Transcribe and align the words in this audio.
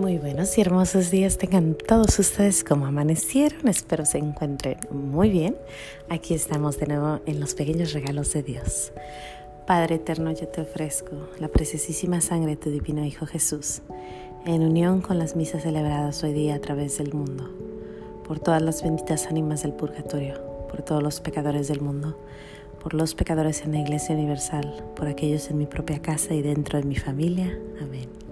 Muy 0.00 0.16
buenos 0.16 0.56
y 0.56 0.62
hermosos 0.62 1.10
días 1.10 1.36
tengan 1.36 1.74
todos 1.74 2.18
ustedes 2.18 2.64
como 2.64 2.86
amanecieron. 2.86 3.68
Espero 3.68 4.06
se 4.06 4.16
encuentren 4.16 4.78
muy 4.90 5.28
bien. 5.28 5.58
Aquí 6.08 6.32
estamos 6.32 6.78
de 6.78 6.86
nuevo 6.86 7.20
en 7.26 7.38
los 7.38 7.52
pequeños 7.52 7.92
regalos 7.92 8.32
de 8.32 8.42
Dios. 8.42 8.92
Padre 9.66 9.96
eterno, 9.96 10.32
yo 10.32 10.48
te 10.48 10.62
ofrezco 10.62 11.28
la 11.38 11.48
preciosísima 11.48 12.22
sangre 12.22 12.52
de 12.52 12.56
tu 12.56 12.70
divino 12.70 13.04
Hijo 13.04 13.26
Jesús, 13.26 13.82
en 14.46 14.62
unión 14.62 15.02
con 15.02 15.18
las 15.18 15.36
misas 15.36 15.64
celebradas 15.64 16.24
hoy 16.24 16.32
día 16.32 16.54
a 16.54 16.60
través 16.60 16.96
del 16.96 17.12
mundo, 17.12 17.50
por 18.26 18.40
todas 18.40 18.62
las 18.62 18.82
benditas 18.82 19.26
ánimas 19.26 19.64
del 19.64 19.74
purgatorio, 19.74 20.40
por 20.70 20.80
todos 20.80 21.02
los 21.02 21.20
pecadores 21.20 21.68
del 21.68 21.82
mundo, 21.82 22.18
por 22.82 22.94
los 22.94 23.14
pecadores 23.14 23.66
en 23.66 23.72
la 23.72 23.80
Iglesia 23.80 24.14
Universal, 24.14 24.82
por 24.96 25.08
aquellos 25.08 25.50
en 25.50 25.58
mi 25.58 25.66
propia 25.66 26.00
casa 26.00 26.32
y 26.32 26.40
dentro 26.40 26.78
de 26.78 26.86
mi 26.86 26.96
familia. 26.96 27.54
Amén. 27.82 28.29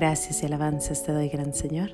Gracias 0.00 0.42
y 0.42 0.46
alabanzas 0.46 1.02
te 1.02 1.12
doy, 1.12 1.28
gran 1.28 1.52
Señor, 1.52 1.90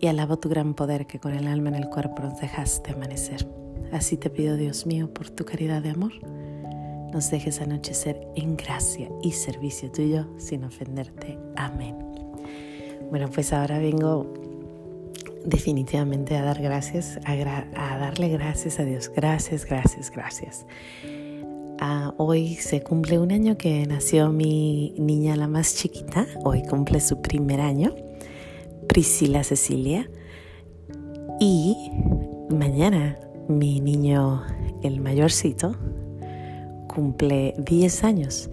y 0.00 0.06
alabo 0.06 0.38
tu 0.38 0.48
gran 0.48 0.72
poder 0.72 1.06
que 1.06 1.20
con 1.20 1.34
el 1.34 1.46
alma 1.46 1.68
en 1.68 1.74
el 1.74 1.90
cuerpo 1.90 2.22
nos 2.22 2.40
dejaste 2.40 2.92
amanecer. 2.92 3.46
Así 3.92 4.16
te 4.16 4.30
pido, 4.30 4.56
Dios 4.56 4.86
mío, 4.86 5.12
por 5.12 5.28
tu 5.28 5.44
caridad 5.44 5.82
de 5.82 5.90
amor, 5.90 6.12
nos 7.12 7.30
dejes 7.30 7.60
anochecer 7.60 8.18
en 8.34 8.56
gracia 8.56 9.10
y 9.22 9.32
servicio 9.32 9.92
tuyo 9.92 10.26
sin 10.38 10.64
ofenderte. 10.64 11.38
Amén. 11.54 11.98
Bueno, 13.10 13.28
pues 13.28 13.52
ahora 13.52 13.78
vengo 13.78 14.32
definitivamente 15.44 16.34
a 16.34 16.42
dar 16.42 16.62
gracias, 16.62 17.20
a, 17.26 17.32
a 17.32 17.98
darle 17.98 18.30
gracias 18.30 18.80
a 18.80 18.84
Dios. 18.84 19.12
Gracias, 19.14 19.66
gracias, 19.66 20.10
gracias 20.10 20.64
hoy 22.16 22.56
se 22.56 22.82
cumple 22.82 23.18
un 23.18 23.32
año 23.32 23.56
que 23.56 23.86
nació 23.86 24.30
mi 24.30 24.94
niña 24.98 25.36
la 25.36 25.46
más 25.46 25.74
chiquita, 25.76 26.26
hoy 26.44 26.62
cumple 26.62 27.00
su 27.00 27.20
primer 27.22 27.60
año, 27.60 27.94
Priscila 28.88 29.44
Cecilia, 29.44 30.10
y 31.40 31.90
mañana 32.50 33.18
mi 33.48 33.80
niño, 33.80 34.42
el 34.82 35.00
mayorcito, 35.00 35.76
cumple 36.88 37.54
10 37.58 38.04
años. 38.04 38.50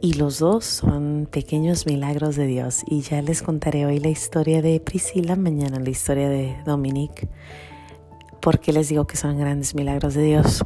Y 0.00 0.12
los 0.14 0.38
dos 0.38 0.64
son 0.64 1.28
pequeños 1.30 1.86
milagros 1.86 2.36
de 2.36 2.46
Dios. 2.46 2.84
Y 2.86 3.00
ya 3.00 3.20
les 3.20 3.42
contaré 3.42 3.84
hoy 3.84 3.98
la 3.98 4.08
historia 4.08 4.62
de 4.62 4.78
Priscila, 4.78 5.34
mañana 5.34 5.80
la 5.80 5.90
historia 5.90 6.28
de 6.28 6.56
Dominique. 6.64 7.28
porque 8.40 8.72
les 8.72 8.88
digo 8.88 9.06
que 9.06 9.16
son 9.16 9.36
grandes 9.36 9.74
milagros 9.74 10.14
de 10.14 10.22
Dios? 10.22 10.64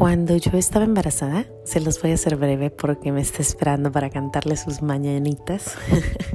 Cuando 0.00 0.34
yo 0.34 0.52
estaba 0.56 0.86
embarazada, 0.86 1.44
se 1.62 1.78
los 1.78 2.00
voy 2.00 2.12
a 2.12 2.14
hacer 2.14 2.36
breve 2.36 2.70
porque 2.70 3.12
me 3.12 3.20
está 3.20 3.42
esperando 3.42 3.92
para 3.92 4.08
cantarle 4.08 4.56
sus 4.56 4.80
mañanitas. 4.80 5.76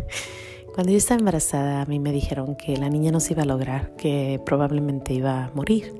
Cuando 0.76 0.92
yo 0.92 1.00
estaba 1.00 1.18
embarazada, 1.18 1.82
a 1.82 1.86
mí 1.88 1.98
me 1.98 2.12
dijeron 2.12 2.56
que 2.58 2.78
la 2.78 2.90
niña 2.90 3.12
no 3.12 3.20
se 3.20 3.34
iba 3.34 3.42
a 3.42 3.48
lograr, 3.48 3.96
que 3.96 4.40
probablemente 4.46 5.16
iba 5.16 5.46
a 5.46 5.52
morir. 5.56 5.96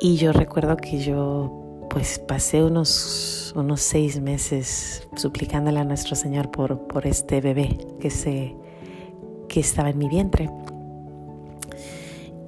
Y 0.00 0.16
yo 0.16 0.32
recuerdo 0.32 0.78
que 0.78 1.00
yo 1.00 1.86
pues 1.90 2.18
pasé 2.18 2.64
unos, 2.64 3.52
unos 3.54 3.82
seis 3.82 4.18
meses 4.18 5.06
suplicándole 5.16 5.80
a 5.80 5.84
nuestro 5.84 6.16
Señor 6.16 6.50
por, 6.50 6.86
por 6.86 7.06
este 7.06 7.42
bebé 7.42 7.76
que, 8.00 8.08
se, 8.08 8.56
que 9.48 9.60
estaba 9.60 9.90
en 9.90 9.98
mi 9.98 10.08
vientre. 10.08 10.48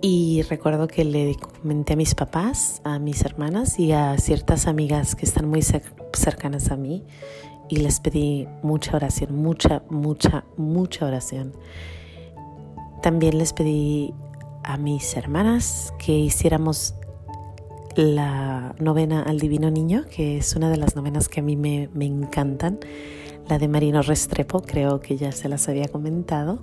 Y 0.00 0.42
recuerdo 0.42 0.86
que 0.86 1.04
le 1.04 1.34
comenté 1.36 1.94
a 1.94 1.96
mis 1.96 2.14
papás, 2.14 2.80
a 2.84 2.98
mis 3.00 3.22
hermanas 3.22 3.80
y 3.80 3.92
a 3.92 4.16
ciertas 4.18 4.68
amigas 4.68 5.16
que 5.16 5.26
están 5.26 5.48
muy 5.48 5.62
cercanas 5.62 6.70
a 6.70 6.76
mí 6.76 7.04
y 7.68 7.76
les 7.76 7.98
pedí 8.00 8.46
mucha 8.62 8.96
oración, 8.96 9.34
mucha, 9.34 9.82
mucha, 9.90 10.44
mucha 10.56 11.06
oración. 11.06 11.52
También 13.02 13.38
les 13.38 13.52
pedí 13.52 14.14
a 14.62 14.76
mis 14.76 15.16
hermanas 15.16 15.92
que 15.98 16.12
hiciéramos 16.12 16.94
la 17.96 18.74
novena 18.78 19.22
al 19.22 19.40
Divino 19.40 19.70
Niño, 19.70 20.04
que 20.08 20.38
es 20.38 20.54
una 20.54 20.70
de 20.70 20.76
las 20.76 20.94
novenas 20.94 21.28
que 21.28 21.40
a 21.40 21.42
mí 21.42 21.56
me, 21.56 21.88
me 21.92 22.06
encantan, 22.06 22.78
la 23.48 23.58
de 23.58 23.66
Marino 23.66 24.02
Restrepo, 24.02 24.62
creo 24.62 25.00
que 25.00 25.16
ya 25.16 25.32
se 25.32 25.48
las 25.48 25.68
había 25.68 25.88
comentado. 25.88 26.62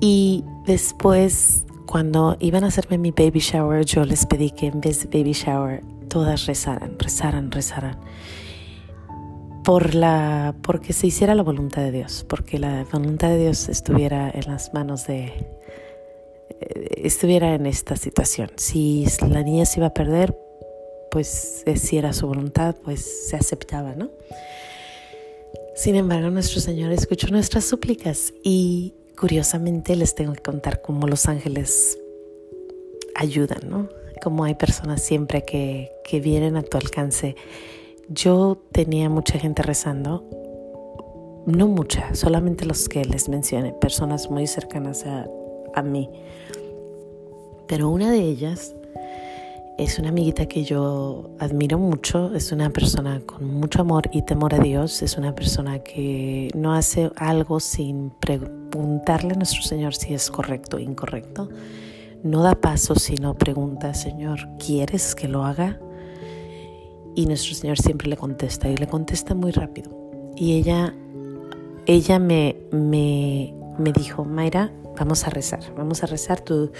Y 0.00 0.44
después 0.66 1.65
cuando 1.86 2.36
iban 2.40 2.64
a 2.64 2.68
hacerme 2.68 2.98
mi 2.98 3.12
baby 3.12 3.38
shower, 3.38 3.84
yo 3.84 4.04
les 4.04 4.26
pedí 4.26 4.50
que 4.50 4.66
en 4.66 4.80
vez 4.80 5.08
de 5.08 5.18
baby 5.18 5.32
shower, 5.32 5.82
todas 6.08 6.46
rezaran, 6.46 6.98
rezaran, 6.98 7.50
rezaran. 7.50 7.98
Por 9.64 9.94
la, 9.94 10.54
porque 10.62 10.92
se 10.92 11.06
hiciera 11.08 11.34
la 11.34 11.42
voluntad 11.42 11.82
de 11.82 11.92
Dios, 11.92 12.24
porque 12.28 12.58
la 12.58 12.84
voluntad 12.92 13.28
de 13.28 13.38
Dios 13.38 13.68
estuviera 13.68 14.30
en 14.30 14.46
las 14.46 14.74
manos 14.74 15.06
de, 15.06 15.24
eh, 16.60 16.88
estuviera 16.98 17.54
en 17.54 17.66
esta 17.66 17.96
situación. 17.96 18.50
Si 18.56 19.06
la 19.28 19.42
niña 19.42 19.64
se 19.64 19.80
iba 19.80 19.88
a 19.88 19.94
perder, 19.94 20.36
pues 21.10 21.64
si 21.76 21.98
era 21.98 22.12
su 22.12 22.26
voluntad, 22.26 22.76
pues 22.84 23.28
se 23.28 23.36
aceptaba, 23.36 23.94
¿no? 23.94 24.10
Sin 25.74 25.94
embargo, 25.94 26.30
nuestro 26.30 26.60
Señor 26.60 26.92
escuchó 26.92 27.28
nuestras 27.28 27.64
súplicas 27.64 28.32
y 28.42 28.94
curiosamente 29.16 29.96
les 29.96 30.14
tengo 30.14 30.32
que 30.32 30.42
contar 30.42 30.82
cómo 30.82 31.06
los 31.06 31.26
ángeles 31.26 31.98
ayudan, 33.14 33.68
¿no? 33.68 33.88
Como 34.22 34.44
hay 34.44 34.54
personas 34.54 35.02
siempre 35.02 35.44
que, 35.44 35.90
que 36.04 36.20
vienen 36.20 36.56
a 36.56 36.62
tu 36.62 36.76
alcance. 36.76 37.36
Yo 38.08 38.58
tenía 38.72 39.08
mucha 39.08 39.38
gente 39.38 39.62
rezando, 39.62 40.24
no 41.46 41.66
mucha, 41.68 42.14
solamente 42.14 42.64
los 42.66 42.88
que 42.88 43.04
les 43.04 43.28
mencioné, 43.28 43.72
personas 43.72 44.30
muy 44.30 44.46
cercanas 44.46 45.06
a, 45.06 45.26
a 45.74 45.82
mí. 45.82 46.10
Pero 47.66 47.88
una 47.88 48.10
de 48.10 48.20
ellas 48.20 48.74
es 49.78 49.98
una 49.98 50.08
amiguita 50.08 50.46
que 50.46 50.64
yo 50.64 51.30
admiro 51.38 51.78
mucho, 51.78 52.34
es 52.34 52.52
una 52.52 52.70
persona 52.70 53.20
con 53.26 53.52
mucho 53.54 53.82
amor 53.82 54.08
y 54.12 54.22
temor 54.22 54.54
a 54.54 54.58
Dios, 54.58 55.02
es 55.02 55.18
una 55.18 55.34
persona 55.34 55.80
que 55.80 56.48
no 56.54 56.72
hace 56.72 57.10
algo 57.16 57.60
sin 57.60 58.10
preguntarle 58.76 59.32
a 59.32 59.36
nuestro 59.36 59.62
Señor 59.62 59.94
si 59.94 60.12
es 60.12 60.30
correcto 60.30 60.76
o 60.76 60.80
incorrecto. 60.80 61.48
No 62.22 62.42
da 62.42 62.54
paso 62.54 62.94
sino 62.94 63.32
pregunta, 63.34 63.94
Señor, 63.94 64.48
¿quieres 64.58 65.14
que 65.14 65.28
lo 65.28 65.44
haga? 65.44 65.80
Y 67.14 67.24
nuestro 67.24 67.54
Señor 67.54 67.78
siempre 67.78 68.08
le 68.08 68.18
contesta 68.18 68.68
y 68.68 68.76
le 68.76 68.86
contesta 68.86 69.34
muy 69.34 69.50
rápido. 69.50 69.90
Y 70.36 70.58
ella, 70.58 70.94
ella 71.86 72.18
me, 72.18 72.56
me, 72.70 73.54
me 73.78 73.92
dijo, 73.92 74.26
Mayra, 74.26 74.70
vamos 74.98 75.26
a 75.26 75.30
rezar, 75.30 75.60
vamos 75.74 76.02
a 76.02 76.06
rezar, 76.06 76.42
tú, 76.42 76.70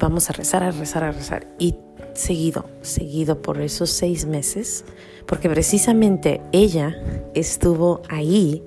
vamos 0.00 0.30
a 0.30 0.32
rezar, 0.32 0.64
a 0.64 0.72
rezar, 0.72 1.04
a 1.04 1.12
rezar. 1.12 1.46
Y 1.60 1.76
seguido, 2.14 2.64
seguido 2.82 3.40
por 3.40 3.60
esos 3.60 3.90
seis 3.90 4.26
meses, 4.26 4.84
porque 5.26 5.48
precisamente 5.48 6.40
ella 6.50 6.96
estuvo 7.34 8.02
ahí 8.08 8.64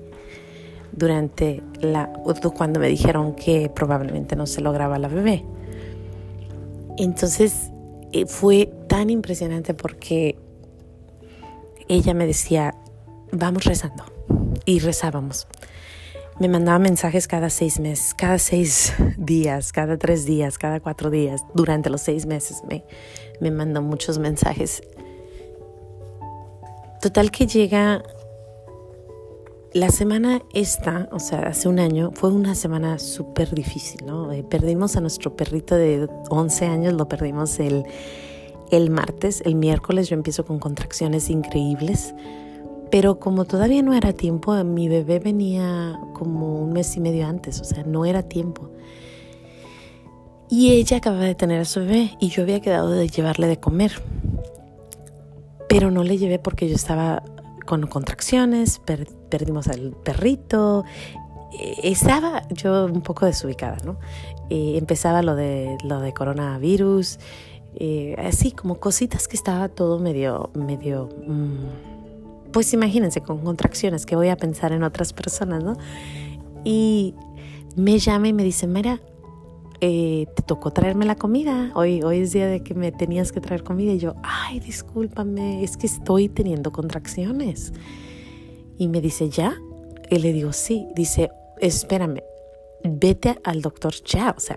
durante 0.92 1.62
la 1.80 2.12
cuando 2.54 2.80
me 2.80 2.88
dijeron 2.88 3.34
que 3.34 3.70
probablemente 3.74 4.36
no 4.36 4.46
se 4.46 4.60
lograba 4.60 4.98
la 4.98 5.08
bebé. 5.08 5.44
Entonces 6.98 7.70
eh, 8.12 8.26
fue 8.26 8.72
tan 8.88 9.10
impresionante 9.10 9.74
porque 9.74 10.38
ella 11.88 12.14
me 12.14 12.26
decía, 12.26 12.74
vamos 13.32 13.64
rezando. 13.64 14.04
Y 14.64 14.78
rezábamos. 14.78 15.48
Me 16.38 16.48
mandaba 16.48 16.78
mensajes 16.78 17.26
cada 17.26 17.50
seis 17.50 17.80
meses, 17.80 18.14
cada 18.14 18.38
seis 18.38 18.94
días, 19.16 19.72
cada 19.72 19.96
tres 19.98 20.24
días, 20.24 20.58
cada 20.58 20.80
cuatro 20.80 21.10
días. 21.10 21.42
Durante 21.54 21.90
los 21.90 22.02
seis 22.02 22.26
meses 22.26 22.62
me, 22.68 22.84
me 23.40 23.50
mandó 23.50 23.82
muchos 23.82 24.18
mensajes. 24.18 24.82
Total 27.00 27.30
que 27.30 27.46
llega 27.46 28.02
la 29.74 29.90
semana 29.90 30.42
esta, 30.52 31.08
o 31.12 31.18
sea, 31.18 31.40
hace 31.40 31.68
un 31.68 31.78
año, 31.78 32.10
fue 32.14 32.30
una 32.30 32.54
semana 32.54 32.98
súper 32.98 33.54
difícil, 33.54 34.04
¿no? 34.04 34.30
Eh, 34.32 34.42
perdimos 34.42 34.96
a 34.96 35.00
nuestro 35.00 35.34
perrito 35.34 35.74
de 35.74 36.08
11 36.28 36.66
años, 36.66 36.92
lo 36.92 37.08
perdimos 37.08 37.58
el, 37.58 37.84
el 38.70 38.90
martes, 38.90 39.42
el 39.46 39.54
miércoles 39.54 40.08
yo 40.08 40.14
empiezo 40.14 40.44
con 40.44 40.58
contracciones 40.58 41.30
increíbles, 41.30 42.14
pero 42.90 43.18
como 43.18 43.46
todavía 43.46 43.82
no 43.82 43.94
era 43.94 44.12
tiempo, 44.12 44.52
mi 44.62 44.88
bebé 44.88 45.18
venía 45.18 45.98
como 46.12 46.60
un 46.60 46.74
mes 46.74 46.94
y 46.96 47.00
medio 47.00 47.26
antes, 47.26 47.58
o 47.60 47.64
sea, 47.64 47.82
no 47.84 48.04
era 48.04 48.22
tiempo. 48.22 48.70
Y 50.50 50.72
ella 50.72 50.98
acababa 50.98 51.24
de 51.24 51.34
tener 51.34 51.62
a 51.62 51.64
su 51.64 51.80
bebé 51.80 52.10
y 52.20 52.28
yo 52.28 52.42
había 52.42 52.60
quedado 52.60 52.90
de 52.90 53.08
llevarle 53.08 53.46
de 53.46 53.56
comer. 53.58 54.02
Pero 55.66 55.90
no 55.90 56.04
le 56.04 56.18
llevé 56.18 56.38
porque 56.38 56.68
yo 56.68 56.74
estaba 56.74 57.22
con 57.64 57.86
contracciones, 57.86 58.80
perdimos 59.28 59.68
al 59.68 59.92
perrito, 59.92 60.84
eh, 61.58 61.80
estaba 61.84 62.42
yo 62.48 62.86
un 62.86 63.02
poco 63.02 63.26
desubicada, 63.26 63.76
¿no? 63.84 63.98
Eh, 64.50 64.76
empezaba 64.78 65.22
lo 65.22 65.34
de, 65.34 65.76
lo 65.84 66.00
de 66.00 66.12
coronavirus, 66.12 67.18
eh, 67.74 68.14
así 68.18 68.52
como 68.52 68.80
cositas 68.80 69.28
que 69.28 69.36
estaba 69.36 69.68
todo 69.68 69.98
medio, 69.98 70.50
medio, 70.54 71.08
mm, 71.26 72.52
pues 72.52 72.72
imagínense 72.72 73.22
con 73.22 73.38
contracciones 73.38 74.06
que 74.06 74.16
voy 74.16 74.28
a 74.28 74.36
pensar 74.36 74.72
en 74.72 74.82
otras 74.82 75.12
personas, 75.12 75.62
¿no? 75.62 75.76
Y 76.64 77.14
me 77.76 77.98
llama 77.98 78.28
y 78.28 78.32
me 78.32 78.44
dice, 78.44 78.66
mira, 78.66 79.00
eh, 79.84 80.28
te 80.36 80.42
tocó 80.44 80.70
traerme 80.70 81.04
la 81.04 81.16
comida. 81.16 81.72
Hoy, 81.74 82.04
hoy 82.04 82.20
es 82.20 82.32
día 82.32 82.46
de 82.46 82.62
que 82.62 82.72
me 82.72 82.92
tenías 82.92 83.32
que 83.32 83.40
traer 83.40 83.64
comida. 83.64 83.92
Y 83.92 83.98
yo, 83.98 84.14
ay, 84.22 84.60
discúlpame, 84.60 85.64
es 85.64 85.76
que 85.76 85.88
estoy 85.88 86.28
teniendo 86.28 86.70
contracciones. 86.70 87.72
Y 88.78 88.86
me 88.86 89.00
dice, 89.00 89.28
¿ya? 89.28 89.56
Y 90.08 90.20
le 90.20 90.32
digo, 90.32 90.52
sí. 90.52 90.86
Dice, 90.94 91.30
espérame, 91.58 92.22
vete 92.84 93.40
al 93.42 93.60
doctor 93.60 93.92
ya. 94.04 94.32
O 94.36 94.40
sea, 94.40 94.56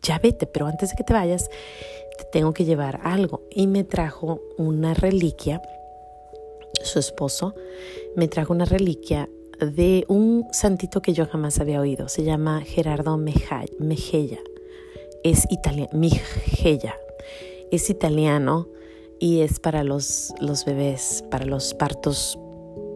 ya 0.00 0.18
vete, 0.18 0.46
pero 0.46 0.66
antes 0.66 0.88
de 0.88 0.96
que 0.96 1.04
te 1.04 1.12
vayas, 1.12 1.50
te 2.16 2.24
tengo 2.32 2.54
que 2.54 2.64
llevar 2.64 3.00
algo. 3.04 3.42
Y 3.50 3.66
me 3.66 3.84
trajo 3.84 4.40
una 4.56 4.94
reliquia 4.94 5.60
su 6.82 6.98
esposo, 6.98 7.54
me 8.16 8.26
trajo 8.26 8.54
una 8.54 8.64
reliquia 8.64 9.28
de 9.60 10.06
un 10.08 10.46
santito 10.50 11.02
que 11.02 11.12
yo 11.12 11.26
jamás 11.26 11.60
había 11.60 11.78
oído. 11.78 12.08
Se 12.08 12.24
llama 12.24 12.62
Gerardo 12.62 13.18
Mejella. 13.18 14.38
Es 15.24 15.46
italiano, 15.50 15.90
Mejella. 15.92 16.96
Es 17.70 17.90
italiano 17.90 18.68
y 19.18 19.40
es 19.40 19.60
para 19.60 19.84
los, 19.84 20.34
los 20.40 20.64
bebés, 20.64 21.24
para 21.30 21.46
los 21.46 21.74
partos 21.74 22.38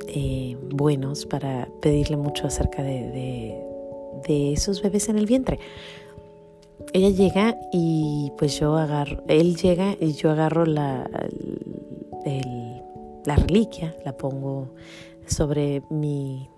eh, 0.09 0.57
buenos, 0.71 1.25
para 1.25 1.69
pedirle 1.81 2.17
mucho 2.17 2.47
acerca 2.47 2.83
de, 2.83 3.63
de, 4.27 4.53
esos 4.53 4.83
bebés 4.83 5.09
en 5.09 5.19
el 5.19 5.27
vientre. 5.27 5.61
Ella 6.93 7.11
llega 7.11 7.57
y 7.73 8.33
pues 8.37 8.59
yo 8.59 8.77
agarro, 8.77 9.23
él 9.29 9.57
llega 9.57 9.97
y 10.01 10.13
yo 10.13 10.31
agarro 10.31 10.67
la, 10.67 11.09
la 13.25 13.37
reliquia, 13.37 13.95
la 14.05 14.17
pongo 14.17 14.71
sobre 15.27 15.83
mi, 15.91 16.49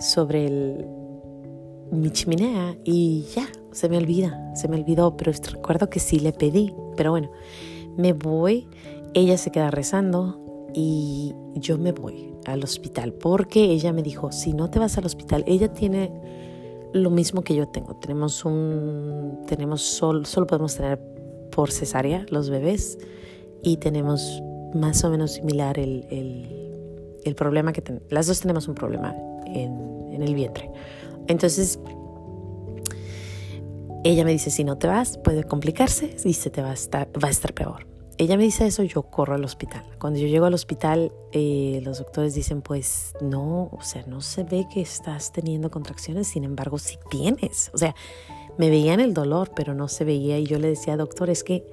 sobre 0.00 0.46
el, 0.46 0.97
mi 1.90 2.10
chimenea 2.10 2.76
y 2.84 3.24
ya, 3.34 3.48
se 3.72 3.88
me 3.88 3.96
olvida, 3.96 4.54
se 4.54 4.68
me 4.68 4.76
olvidó, 4.76 5.16
pero 5.16 5.32
recuerdo 5.32 5.88
que 5.90 6.00
sí 6.00 6.18
le 6.20 6.32
pedí, 6.32 6.74
pero 6.96 7.10
bueno, 7.10 7.30
me 7.96 8.12
voy, 8.12 8.68
ella 9.14 9.36
se 9.38 9.50
queda 9.50 9.70
rezando 9.70 10.68
y 10.74 11.34
yo 11.54 11.78
me 11.78 11.92
voy 11.92 12.34
al 12.46 12.62
hospital 12.62 13.12
porque 13.12 13.64
ella 13.64 13.92
me 13.92 14.02
dijo, 14.02 14.32
si 14.32 14.52
no 14.52 14.70
te 14.70 14.78
vas 14.78 14.98
al 14.98 15.06
hospital, 15.06 15.44
ella 15.46 15.72
tiene 15.72 16.12
lo 16.92 17.10
mismo 17.10 17.42
que 17.42 17.54
yo 17.54 17.68
tengo, 17.68 17.96
tenemos 17.96 18.44
un, 18.44 19.42
tenemos 19.46 19.82
solo, 19.82 20.24
solo 20.24 20.46
podemos 20.46 20.76
tener 20.76 21.00
por 21.50 21.70
cesárea 21.70 22.24
los 22.30 22.50
bebés 22.50 22.98
y 23.62 23.78
tenemos 23.78 24.42
más 24.74 25.02
o 25.04 25.10
menos 25.10 25.32
similar 25.32 25.78
el, 25.78 26.06
el, 27.24 27.34
problema 27.34 27.74
que 27.74 27.82
tenemos. 27.82 28.10
Las 28.10 28.26
dos 28.26 28.40
tenemos 28.40 28.68
un 28.68 28.74
problema 28.74 29.14
en, 29.46 30.08
en 30.12 30.22
el 30.22 30.34
vientre. 30.34 30.70
Entonces, 31.28 31.78
ella 34.04 34.24
me 34.24 34.32
dice, 34.32 34.50
si 34.50 34.64
no 34.64 34.78
te 34.78 34.86
vas, 34.86 35.18
puede 35.18 35.44
complicarse 35.44 36.16
y 36.24 36.32
se 36.32 36.50
te 36.50 36.62
va 36.62 36.70
a 36.70 36.74
estar, 36.74 37.08
va 37.22 37.28
a 37.28 37.30
estar 37.30 37.54
peor. 37.54 37.86
Ella 38.16 38.36
me 38.36 38.42
dice 38.42 38.66
eso, 38.66 38.82
yo 38.82 39.02
corro 39.02 39.36
al 39.36 39.44
hospital. 39.44 39.84
Cuando 40.00 40.18
yo 40.18 40.26
llego 40.26 40.46
al 40.46 40.54
hospital, 40.54 41.12
eh, 41.32 41.80
los 41.84 41.98
doctores 41.98 42.34
dicen, 42.34 42.62
pues 42.62 43.12
no, 43.20 43.70
o 43.70 43.82
sea, 43.82 44.04
no 44.06 44.20
se 44.20 44.42
ve 44.42 44.66
que 44.72 44.80
estás 44.80 45.30
teniendo 45.30 45.70
contracciones, 45.70 46.26
sin 46.26 46.42
embargo, 46.42 46.78
sí 46.78 46.98
tienes. 47.10 47.70
O 47.72 47.78
sea, 47.78 47.94
me 48.56 48.70
veían 48.70 48.98
el 48.98 49.14
dolor, 49.14 49.52
pero 49.54 49.72
no 49.72 49.86
se 49.86 50.04
veía 50.04 50.38
y 50.38 50.46
yo 50.46 50.58
le 50.58 50.68
decía, 50.68 50.96
doctor, 50.96 51.30
es 51.30 51.44
que 51.44 51.64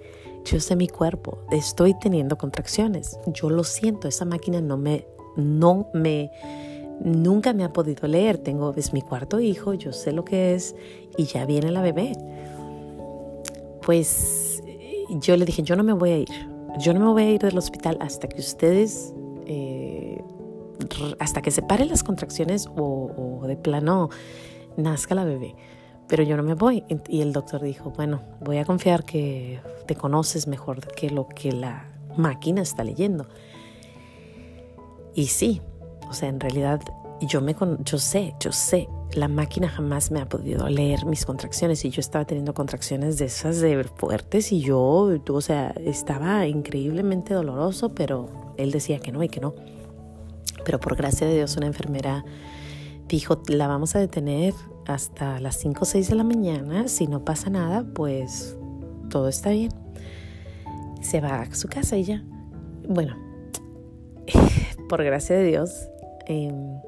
yo 0.45 0.59
sé 0.59 0.75
mi 0.75 0.87
cuerpo, 0.87 1.39
estoy 1.49 1.97
teniendo 1.97 2.37
contracciones, 2.37 3.17
yo 3.33 3.49
lo 3.49 3.63
siento, 3.63 4.07
esa 4.07 4.25
máquina 4.25 4.61
no 4.61 4.77
me, 4.77 5.07
no 5.35 5.89
me, 5.93 6.29
nunca 6.99 7.53
me 7.53 7.63
ha 7.63 7.73
podido 7.73 8.07
leer, 8.07 8.37
tengo, 8.37 8.73
es 8.75 8.93
mi 8.93 9.01
cuarto 9.01 9.39
hijo, 9.39 9.73
yo 9.73 9.93
sé 9.93 10.11
lo 10.11 10.25
que 10.25 10.55
es 10.55 10.75
y 11.17 11.25
ya 11.25 11.45
viene 11.45 11.71
la 11.71 11.81
bebé. 11.81 12.13
Pues 13.81 14.63
yo 15.21 15.37
le 15.37 15.45
dije, 15.45 15.63
yo 15.63 15.75
no 15.75 15.83
me 15.83 15.93
voy 15.93 16.09
a 16.11 16.17
ir, 16.17 16.29
yo 16.79 16.93
no 16.93 16.99
me 16.99 17.11
voy 17.11 17.23
a 17.23 17.31
ir 17.31 17.41
del 17.41 17.57
hospital 17.57 17.97
hasta 18.01 18.27
que 18.27 18.39
ustedes, 18.39 19.13
eh, 19.45 20.21
hasta 21.19 21.41
que 21.41 21.51
se 21.51 21.61
paren 21.61 21.89
las 21.89 22.03
contracciones 22.03 22.67
o, 22.75 23.41
o 23.41 23.47
de 23.47 23.55
plano 23.55 24.09
nazca 24.77 25.15
la 25.15 25.23
bebé 25.23 25.55
pero 26.07 26.23
yo 26.23 26.37
no 26.37 26.43
me 26.43 26.53
voy. 26.53 26.83
Y 27.07 27.21
el 27.21 27.33
doctor 27.33 27.61
dijo, 27.61 27.91
bueno, 27.91 28.21
voy 28.41 28.57
a 28.57 28.65
confiar 28.65 29.03
que 29.03 29.59
te 29.87 29.95
conoces 29.95 30.47
mejor 30.47 30.85
que 30.93 31.09
lo 31.09 31.27
que 31.27 31.51
la 31.51 31.87
máquina 32.17 32.61
está 32.61 32.83
leyendo. 32.83 33.27
Y 35.13 35.27
sí, 35.27 35.61
o 36.09 36.13
sea, 36.13 36.29
en 36.29 36.39
realidad 36.39 36.81
yo, 37.21 37.41
me 37.41 37.55
yo 37.83 37.97
sé, 37.97 38.35
yo 38.39 38.51
sé, 38.51 38.89
la 39.13 39.27
máquina 39.27 39.69
jamás 39.69 40.11
me 40.11 40.19
ha 40.21 40.27
podido 40.27 40.67
leer 40.67 41.05
mis 41.05 41.25
contracciones 41.25 41.85
y 41.85 41.89
yo 41.89 42.01
estaba 42.01 42.25
teniendo 42.25 42.53
contracciones 42.53 43.17
de 43.17 43.25
esas 43.25 43.61
de 43.61 43.83
fuertes 43.83 44.51
y 44.51 44.61
yo, 44.61 44.81
o 44.81 45.41
sea, 45.41 45.73
estaba 45.85 46.45
increíblemente 46.47 47.33
doloroso, 47.33 47.93
pero 47.95 48.53
él 48.57 48.71
decía 48.71 48.99
que 48.99 49.11
no 49.11 49.23
y 49.23 49.29
que 49.29 49.39
no. 49.39 49.53
Pero 50.65 50.79
por 50.79 50.95
gracia 50.95 51.27
de 51.27 51.35
Dios 51.35 51.55
una 51.57 51.67
enfermera 51.67 52.25
dijo, 53.07 53.41
la 53.47 53.67
vamos 53.67 53.95
a 53.95 53.99
detener 53.99 54.53
hasta 54.87 55.39
las 55.39 55.57
5 55.57 55.79
o 55.81 55.85
6 55.85 56.09
de 56.09 56.15
la 56.15 56.23
mañana. 56.23 56.87
Si 56.87 57.07
no 57.07 57.23
pasa 57.23 57.49
nada, 57.49 57.85
pues 57.93 58.57
todo 59.09 59.29
está 59.29 59.51
bien. 59.51 59.71
Se 61.01 61.21
va 61.21 61.41
a 61.41 61.55
su 61.55 61.67
casa 61.67 61.97
y 61.97 62.03
ya. 62.03 62.23
Bueno, 62.87 63.15
por 64.89 65.03
gracia 65.03 65.35
de 65.35 65.45
Dios, 65.45 65.87
em, 66.27 66.81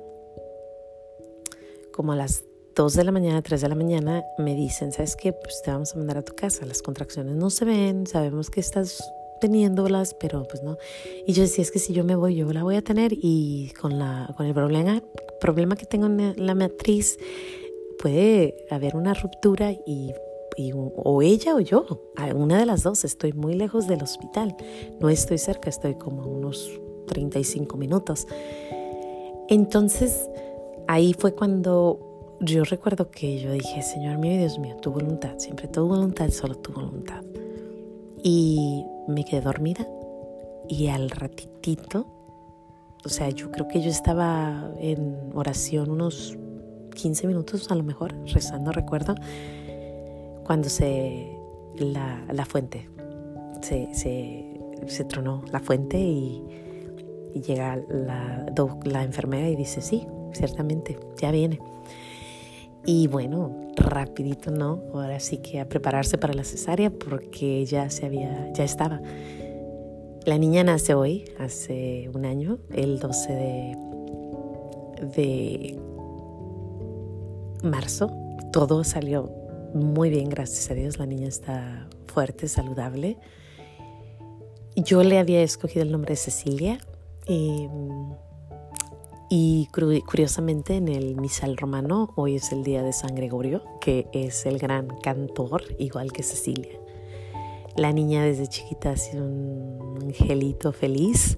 como 1.92 2.12
a 2.12 2.16
las 2.16 2.44
2 2.76 2.94
de 2.94 3.04
la 3.04 3.12
mañana, 3.12 3.42
3 3.42 3.60
de 3.62 3.70
la 3.70 3.76
mañana, 3.76 4.24
me 4.38 4.54
dicen, 4.54 4.92
¿sabes 4.92 5.16
qué? 5.16 5.34
Pues 5.34 5.62
te 5.64 5.72
vamos 5.72 5.94
a 5.94 5.98
mandar 5.98 6.20
a 6.20 6.22
tu 6.22 6.36
casa. 6.36 6.66
Las 6.66 6.84
contracciones 6.84 7.36
no 7.36 7.50
se 7.50 7.66
ven, 7.66 8.06
sabemos 8.06 8.52
que 8.52 8.60
estás 8.60 9.04
teniéndolas, 9.42 10.14
pero 10.14 10.44
pues 10.48 10.62
no. 10.62 10.78
Y 11.26 11.34
yo 11.34 11.42
decía, 11.42 11.64
es 11.64 11.72
que 11.72 11.80
si 11.80 11.94
yo 11.94 12.04
me 12.04 12.16
voy, 12.16 12.36
yo 12.36 12.52
la 12.54 12.64
voy 12.64 12.76
a 12.76 12.84
tener 12.84 13.14
y 13.14 13.72
con, 13.80 13.98
la, 13.98 14.32
con 14.38 14.46
el 14.46 14.54
problema, 14.54 15.02
problema 15.40 15.76
que 15.76 15.86
tengo 15.86 16.06
en 16.06 16.34
la 16.46 16.54
matriz, 16.54 17.18
puede 18.00 18.56
haber 18.70 18.96
una 18.96 19.14
ruptura 19.14 19.72
y, 19.72 20.14
o 20.76 21.22
ella 21.22 21.56
o 21.56 21.60
yo, 21.60 22.12
una 22.36 22.60
de 22.60 22.66
las 22.66 22.84
dos, 22.84 23.04
estoy 23.06 23.34
muy 23.34 23.54
lejos 23.54 23.88
del 23.88 24.02
hospital, 24.02 24.56
no 25.00 25.10
estoy 25.10 25.38
cerca, 25.38 25.70
estoy 25.70 25.96
como 25.96 26.24
a 26.24 26.28
unos 26.28 26.72
35 27.08 27.78
minutos. 27.78 28.28
Entonces, 29.50 30.30
ahí 30.88 31.14
fue 31.14 31.34
cuando 31.34 32.38
yo 32.42 32.64
recuerdo 32.64 33.10
que 33.10 33.40
yo 33.40 33.52
dije, 33.52 33.82
Señor 33.82 34.18
mío, 34.18 34.38
Dios 34.38 34.60
mío, 34.60 34.76
tu 34.82 34.92
voluntad, 34.92 35.36
siempre 35.38 35.68
tu 35.68 35.88
voluntad, 35.88 36.30
solo 36.30 36.56
tu 36.56 36.72
voluntad. 36.74 37.24
Y 38.24 38.86
me 39.08 39.24
quedé 39.24 39.42
dormida 39.42 39.88
y 40.68 40.88
al 40.88 41.10
ratitito, 41.10 42.06
o 43.06 43.10
sea, 43.10 43.30
yo 43.30 43.52
creo 43.52 43.68
que 43.68 43.82
yo 43.82 43.90
estaba 43.90 44.72
en 44.80 45.32
oración 45.34 45.92
unos 45.92 46.38
15 46.96 47.28
minutos 47.28 47.72
a 47.72 47.76
lo 47.76 47.84
mejor, 47.84 48.14
rezando, 48.26 48.72
recuerdo, 48.72 49.16
cuando 50.46 50.70
se 50.70 51.38
la, 51.78 52.26
la 52.32 52.46
fuente, 52.46 52.90
se, 53.62 53.94
se, 53.94 54.60
se, 54.88 55.04
tronó 55.06 55.44
la 55.52 55.60
fuente 55.60 56.00
y, 56.00 56.44
y 57.34 57.42
llega 57.42 57.78
la, 57.90 58.46
la 58.84 59.04
enfermera 59.04 59.50
y 59.50 59.56
dice, 59.56 59.82
sí, 59.82 60.08
ciertamente, 60.34 60.98
ya 61.18 61.32
viene. 61.32 61.60
Y 62.86 63.08
bueno, 63.08 63.68
rapidito, 63.76 64.50
¿no? 64.52 64.82
Ahora 64.94 65.20
sí 65.20 65.40
que 65.40 65.60
a 65.60 65.68
prepararse 65.68 66.18
para 66.18 66.34
la 66.34 66.44
cesárea 66.44 66.90
porque 66.90 67.66
ya 67.66 67.90
se 67.90 68.06
había, 68.06 68.52
ya 68.54 68.64
estaba. 68.64 69.02
La 70.26 70.38
niña 70.38 70.64
nace 70.64 70.94
hoy, 70.94 71.26
hace 71.38 72.10
un 72.14 72.26
año, 72.26 72.60
el 72.74 73.00
12 73.00 73.34
de, 73.34 73.78
de 75.16 75.80
marzo. 77.64 78.12
Todo 78.52 78.84
salió 78.84 79.32
muy 79.74 80.10
bien, 80.10 80.30
gracias 80.30 80.72
a 80.72 80.74
Dios. 80.74 80.98
La 80.98 81.06
niña 81.06 81.28
está 81.28 81.88
fuerte, 82.08 82.48
saludable. 82.48 83.18
Yo 84.76 85.04
le 85.04 85.18
había 85.20 85.42
escogido 85.42 85.84
el 85.84 85.92
nombre 85.92 86.12
de 86.12 86.18
Cecilia 86.18 86.80
y, 87.28 87.68
y 89.30 89.68
curiosamente 89.68 90.76
en 90.76 90.88
el 90.88 91.16
misal 91.16 91.58
romano 91.58 92.14
hoy 92.16 92.36
es 92.36 92.52
el 92.52 92.64
día 92.64 92.84
de 92.84 92.94
San 92.94 93.16
Gregorio, 93.16 93.62
que 93.82 94.08
es 94.14 94.46
el 94.46 94.58
gran 94.58 94.88
cantor, 95.02 95.64
igual 95.78 96.12
que 96.12 96.24
Cecilia. 96.24 96.80
La 97.76 97.92
niña 97.94 98.24
desde 98.24 98.48
chiquita 98.48 98.92
ha 98.92 98.98
sido 98.98 99.26
un 99.26 100.00
angelito 100.02 100.72
feliz. 100.72 101.38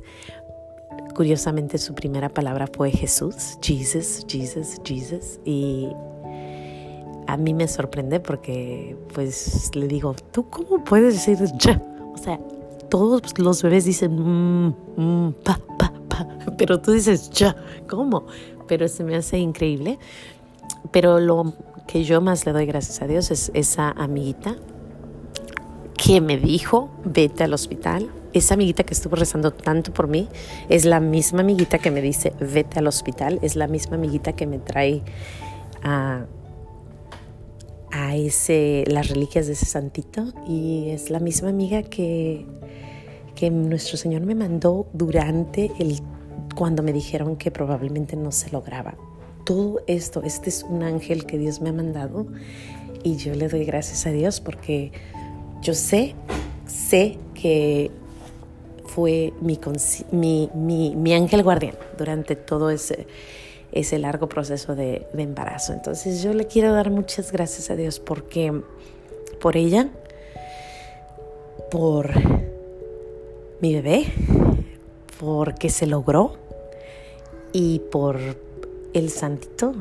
Curiosamente 1.13 1.77
su 1.77 1.93
primera 1.93 2.29
palabra 2.29 2.67
fue 2.67 2.91
Jesús, 2.91 3.57
Jesus, 3.61 4.25
Jesus, 4.25 4.77
Jesus. 4.85 5.39
Y 5.43 5.89
a 7.27 7.35
mí 7.35 7.53
me 7.53 7.67
sorprende 7.67 8.19
porque 8.19 8.95
pues 9.13 9.75
le 9.75 9.87
digo, 9.87 10.15
¿tú 10.31 10.49
cómo 10.49 10.83
puedes 10.83 11.13
decir 11.13 11.37
ya? 11.57 11.83
O 12.11 12.21
sea, 12.21 12.37
todos 12.89 13.37
los 13.39 13.63
bebés 13.63 13.85
dicen 13.85 14.11
mm, 14.11 14.75
mm, 14.97 15.33
pa, 15.43 15.57
pa, 15.57 15.65
pa. 15.65 15.68
pero 16.57 16.79
tú 16.79 16.91
dices 16.91 17.29
ya, 17.31 17.55
¿cómo? 17.87 18.25
Pero 18.67 18.87
se 18.87 19.03
me 19.03 19.15
hace 19.15 19.37
increíble. 19.37 19.99
Pero 20.91 21.19
lo 21.19 21.53
que 21.87 22.03
yo 22.03 22.21
más 22.21 22.45
le 22.45 22.51
doy 22.51 22.65
gracias 22.65 23.01
a 23.01 23.07
Dios 23.07 23.31
es 23.31 23.51
esa 23.53 23.91
amiguita 23.91 24.55
que 25.97 26.21
me 26.21 26.37
dijo, 26.37 26.89
vete 27.03 27.43
al 27.43 27.53
hospital. 27.53 28.09
Esa 28.31 28.53
amiguita 28.53 28.83
que 28.83 28.93
estuvo 28.93 29.15
rezando 29.15 29.51
tanto 29.51 29.91
por 29.91 30.07
mí 30.07 30.29
es 30.69 30.85
la 30.85 30.99
misma 30.99 31.41
amiguita 31.41 31.79
que 31.79 31.91
me 31.91 32.01
dice, 32.01 32.33
vete 32.39 32.79
al 32.79 32.87
hospital. 32.87 33.39
Es 33.41 33.55
la 33.55 33.67
misma 33.67 33.95
amiguita 33.97 34.33
que 34.33 34.45
me 34.45 34.59
trae 34.59 35.01
a, 35.83 36.25
a 37.91 38.15
ese, 38.15 38.85
las 38.87 39.09
reliquias 39.09 39.47
de 39.47 39.53
ese 39.53 39.65
santito. 39.65 40.25
Y 40.47 40.89
es 40.89 41.09
la 41.09 41.19
misma 41.19 41.49
amiga 41.49 41.83
que, 41.83 42.45
que 43.39 43.49
nuestro 43.49 43.95
Señor 43.95 44.23
me 44.23 44.35
mandó 44.35 44.87
durante 44.91 45.71
el 45.79 46.01
cuando 46.55 46.83
me 46.83 46.91
dijeron 46.91 47.37
que 47.37 47.51
probablemente 47.51 48.17
no 48.17 48.33
se 48.33 48.51
lograba. 48.51 48.95
Todo 49.45 49.81
esto, 49.87 50.23
este 50.23 50.49
es 50.49 50.63
un 50.63 50.83
ángel 50.83 51.25
que 51.25 51.37
Dios 51.37 51.61
me 51.61 51.69
ha 51.69 51.73
mandado 51.73 52.27
y 53.01 53.15
yo 53.15 53.33
le 53.35 53.47
doy 53.47 53.63
gracias 53.63 54.05
a 54.05 54.11
Dios 54.11 54.41
porque 54.41 54.91
yo 55.61 55.73
sé, 55.73 56.15
sé 56.67 57.17
que 57.33 57.91
fue 58.87 59.31
mi, 59.39 59.57
mi, 60.53 60.93
mi, 60.93 61.13
ángel 61.13 61.41
guardián 61.41 61.75
durante 61.97 62.35
todo 62.35 62.69
ese, 62.69 63.07
ese 63.71 63.99
largo 63.99 64.27
proceso 64.27 64.75
de, 64.75 65.07
de, 65.13 65.23
embarazo. 65.23 65.71
Entonces 65.71 66.21
yo 66.21 66.33
le 66.33 66.45
quiero 66.45 66.73
dar 66.73 66.91
muchas 66.91 67.31
gracias 67.31 67.69
a 67.69 67.77
Dios 67.77 68.01
porque 68.01 68.61
por 69.39 69.55
ella, 69.55 69.87
por 71.71 72.11
mi 73.61 73.73
bebé, 73.73 74.05
porque 75.19 75.69
se 75.69 75.85
logró 75.85 76.33
y 77.51 77.79
por 77.91 78.19
el 78.93 79.09
santito 79.09 79.73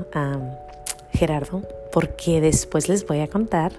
Gerardo, 1.13 1.63
porque 1.93 2.41
después 2.41 2.89
les 2.89 3.07
voy 3.07 3.21
a 3.21 3.29
contar 3.29 3.73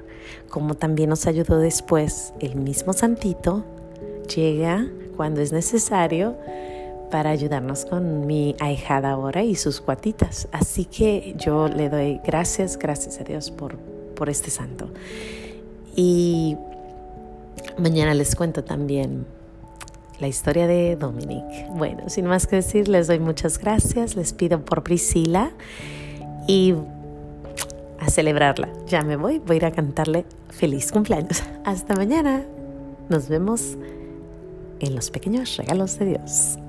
como 0.49 0.75
también 0.75 1.09
nos 1.09 1.27
ayudó 1.27 1.59
después 1.59 2.33
el 2.39 2.55
mismo 2.55 2.93
santito, 2.93 3.63
llega 4.35 4.87
cuando 5.15 5.41
es 5.41 5.51
necesario 5.51 6.35
para 7.11 7.31
ayudarnos 7.31 7.85
con 7.85 8.27
mi 8.27 8.55
ahijada 8.59 9.11
ahora 9.11 9.43
y 9.43 9.55
sus 9.55 9.81
cuatitas. 9.81 10.47
Así 10.51 10.85
que 10.85 11.35
yo 11.37 11.67
le 11.67 11.89
doy 11.89 12.21
gracias, 12.23 12.77
gracias 12.77 13.19
a 13.19 13.23
Dios 13.23 13.51
por, 13.51 13.77
por 14.15 14.29
este 14.29 14.49
santo. 14.51 14.89
Y 15.95 16.55
mañana 17.77 18.13
les 18.13 18.35
cuento 18.35 18.63
también 18.63 19.25
la 20.19 20.27
historia 20.27 20.67
de 20.67 20.95
Dominic. 20.95 21.45
Bueno, 21.71 22.09
sin 22.09 22.25
más 22.25 22.47
que 22.47 22.57
decir, 22.57 22.87
les 22.87 23.07
doy 23.07 23.19
muchas 23.19 23.57
gracias, 23.57 24.15
les 24.15 24.33
pido 24.33 24.63
por 24.63 24.83
Priscila 24.83 25.51
y 26.47 26.73
a 27.99 28.09
celebrarla. 28.09 28.69
Ya 28.87 29.03
me 29.03 29.15
voy, 29.15 29.39
voy 29.39 29.55
a 29.55 29.57
ir 29.57 29.65
a 29.65 29.71
cantarle 29.71 30.25
feliz 30.49 30.91
cumpleaños. 30.91 31.43
Hasta 31.65 31.95
mañana. 31.95 32.43
Nos 33.09 33.27
vemos 33.27 33.77
en 34.79 34.95
los 34.95 35.09
pequeños 35.09 35.57
regalos 35.57 35.97
de 35.97 36.05
Dios. 36.05 36.59